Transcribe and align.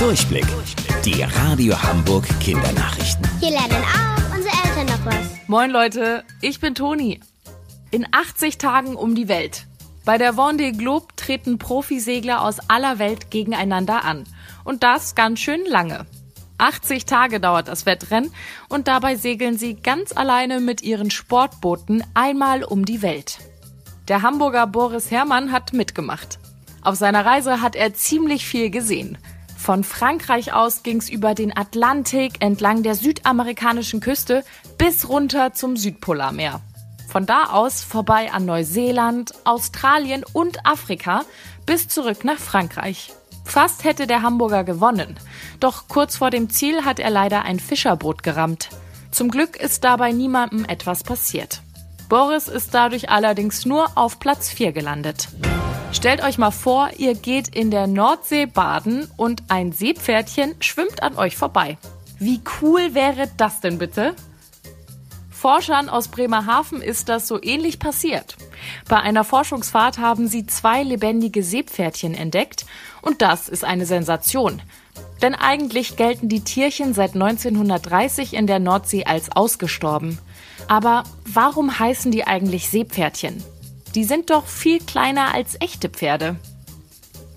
Durchblick. 0.00 0.46
Die 1.04 1.22
Radio 1.22 1.74
Hamburg 1.82 2.26
Kindernachrichten. 2.40 3.28
Hier 3.38 3.50
lernen 3.50 3.84
auch 3.84 4.34
unsere 4.34 4.54
Eltern 4.64 4.86
noch 4.86 5.04
was. 5.04 5.26
Moin 5.46 5.70
Leute, 5.70 6.24
ich 6.40 6.58
bin 6.58 6.74
Toni. 6.74 7.20
In 7.90 8.06
80 8.10 8.56
Tagen 8.56 8.96
um 8.96 9.14
die 9.14 9.28
Welt. 9.28 9.66
Bei 10.06 10.16
der 10.16 10.36
Vendée 10.36 10.74
Globe 10.74 11.08
treten 11.16 11.58
Profisegler 11.58 12.40
aus 12.40 12.60
aller 12.70 12.98
Welt 12.98 13.30
gegeneinander 13.30 14.02
an. 14.06 14.24
Und 14.64 14.84
das 14.84 15.14
ganz 15.14 15.38
schön 15.38 15.66
lange. 15.66 16.06
80 16.56 17.04
Tage 17.04 17.38
dauert 17.38 17.68
das 17.68 17.84
Wettrennen 17.84 18.32
und 18.70 18.88
dabei 18.88 19.16
segeln 19.16 19.58
sie 19.58 19.74
ganz 19.74 20.16
alleine 20.16 20.60
mit 20.60 20.80
ihren 20.80 21.10
Sportbooten 21.10 22.02
einmal 22.14 22.64
um 22.64 22.86
die 22.86 23.02
Welt. 23.02 23.36
Der 24.08 24.22
Hamburger 24.22 24.66
Boris 24.66 25.10
Herrmann 25.10 25.52
hat 25.52 25.74
mitgemacht. 25.74 26.38
Auf 26.80 26.94
seiner 26.94 27.26
Reise 27.26 27.60
hat 27.60 27.76
er 27.76 27.92
ziemlich 27.92 28.46
viel 28.46 28.70
gesehen. 28.70 29.18
Von 29.60 29.84
Frankreich 29.84 30.54
aus 30.54 30.82
ging's 30.82 31.10
über 31.10 31.34
den 31.34 31.54
Atlantik 31.54 32.40
entlang 32.40 32.82
der 32.82 32.94
südamerikanischen 32.94 34.00
Küste 34.00 34.42
bis 34.78 35.06
runter 35.06 35.52
zum 35.52 35.76
Südpolarmeer. 35.76 36.62
Von 37.06 37.26
da 37.26 37.44
aus 37.50 37.82
vorbei 37.82 38.32
an 38.32 38.46
Neuseeland, 38.46 39.34
Australien 39.44 40.24
und 40.32 40.66
Afrika 40.66 41.24
bis 41.66 41.88
zurück 41.88 42.24
nach 42.24 42.38
Frankreich. 42.38 43.12
Fast 43.44 43.84
hätte 43.84 44.06
der 44.06 44.22
Hamburger 44.22 44.64
gewonnen. 44.64 45.18
Doch 45.60 45.88
kurz 45.88 46.16
vor 46.16 46.30
dem 46.30 46.48
Ziel 46.48 46.86
hat 46.86 46.98
er 46.98 47.10
leider 47.10 47.42
ein 47.42 47.60
Fischerboot 47.60 48.22
gerammt. 48.22 48.70
Zum 49.10 49.30
Glück 49.30 49.56
ist 49.56 49.84
dabei 49.84 50.12
niemandem 50.12 50.64
etwas 50.64 51.04
passiert. 51.04 51.60
Boris 52.08 52.48
ist 52.48 52.72
dadurch 52.72 53.10
allerdings 53.10 53.66
nur 53.66 53.90
auf 53.96 54.20
Platz 54.20 54.48
4 54.48 54.72
gelandet. 54.72 55.28
Stellt 55.92 56.22
euch 56.22 56.38
mal 56.38 56.52
vor, 56.52 56.90
ihr 56.98 57.14
geht 57.14 57.48
in 57.48 57.70
der 57.70 57.86
Nordsee 57.86 58.46
baden 58.46 59.10
und 59.16 59.42
ein 59.48 59.72
Seepferdchen 59.72 60.54
schwimmt 60.60 61.02
an 61.02 61.16
euch 61.16 61.36
vorbei. 61.36 61.78
Wie 62.18 62.40
cool 62.60 62.94
wäre 62.94 63.28
das 63.36 63.60
denn 63.60 63.78
bitte? 63.78 64.14
Forschern 65.30 65.88
aus 65.88 66.08
Bremerhaven 66.08 66.80
ist 66.80 67.08
das 67.08 67.26
so 67.26 67.42
ähnlich 67.42 67.78
passiert. 67.80 68.36
Bei 68.88 68.98
einer 68.98 69.24
Forschungsfahrt 69.24 69.98
haben 69.98 70.28
sie 70.28 70.46
zwei 70.46 70.82
lebendige 70.82 71.42
Seepferdchen 71.42 72.14
entdeckt 72.14 72.66
und 73.02 73.20
das 73.20 73.48
ist 73.48 73.64
eine 73.64 73.84
Sensation. 73.84 74.62
Denn 75.22 75.34
eigentlich 75.34 75.96
gelten 75.96 76.28
die 76.28 76.42
Tierchen 76.42 76.94
seit 76.94 77.14
1930 77.14 78.34
in 78.34 78.46
der 78.46 78.58
Nordsee 78.58 79.04
als 79.04 79.32
ausgestorben. 79.32 80.18
Aber 80.68 81.04
warum 81.24 81.78
heißen 81.78 82.12
die 82.12 82.26
eigentlich 82.26 82.68
Seepferdchen? 82.68 83.42
Die 83.94 84.04
sind 84.04 84.30
doch 84.30 84.46
viel 84.46 84.78
kleiner 84.78 85.34
als 85.34 85.56
echte 85.60 85.88
Pferde. 85.88 86.36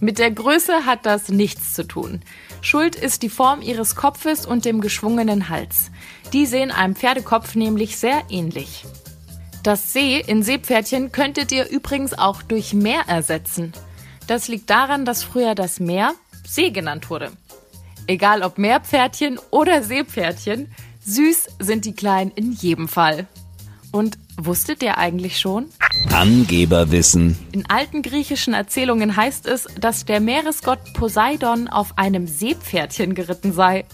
Mit 0.00 0.18
der 0.18 0.30
Größe 0.30 0.84
hat 0.84 1.06
das 1.06 1.28
nichts 1.28 1.72
zu 1.72 1.86
tun. 1.86 2.20
Schuld 2.60 2.94
ist 2.94 3.22
die 3.22 3.28
Form 3.28 3.62
ihres 3.62 3.96
Kopfes 3.96 4.44
und 4.44 4.64
dem 4.64 4.80
geschwungenen 4.80 5.48
Hals. 5.48 5.90
Die 6.32 6.46
sehen 6.46 6.70
einem 6.70 6.96
Pferdekopf 6.96 7.54
nämlich 7.54 7.96
sehr 7.96 8.22
ähnlich. 8.28 8.84
Das 9.62 9.92
See 9.94 10.20
in 10.20 10.42
Seepferdchen 10.42 11.10
könntet 11.10 11.52
ihr 11.52 11.70
übrigens 11.70 12.12
auch 12.12 12.42
durch 12.42 12.74
Meer 12.74 13.04
ersetzen. 13.06 13.72
Das 14.26 14.48
liegt 14.48 14.68
daran, 14.68 15.04
dass 15.06 15.22
früher 15.22 15.54
das 15.54 15.80
Meer 15.80 16.14
See 16.46 16.70
genannt 16.70 17.08
wurde. 17.08 17.32
Egal 18.06 18.42
ob 18.42 18.58
Meerpferdchen 18.58 19.40
oder 19.50 19.82
Seepferdchen, 19.82 20.70
süß 21.00 21.46
sind 21.58 21.86
die 21.86 21.94
Kleinen 21.94 22.30
in 22.32 22.52
jedem 22.52 22.88
Fall. 22.88 23.26
Und 23.90 24.18
wusstet 24.36 24.82
ihr 24.82 24.98
eigentlich 24.98 25.38
schon? 25.38 25.70
Angeberwissen. 26.12 27.36
In 27.52 27.68
alten 27.68 28.02
griechischen 28.02 28.54
Erzählungen 28.54 29.16
heißt 29.16 29.46
es, 29.46 29.66
dass 29.80 30.04
der 30.04 30.20
Meeresgott 30.20 30.78
Poseidon 30.94 31.68
auf 31.68 31.98
einem 31.98 32.26
Seepferdchen 32.26 33.14
geritten 33.14 33.52
sei. 33.52 33.84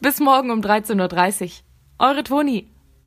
Bis 0.00 0.20
morgen 0.20 0.50
um 0.50 0.60
13.30 0.60 1.42
Uhr. 1.42 1.50
Eure 1.98 2.24
Toni. 2.24 2.71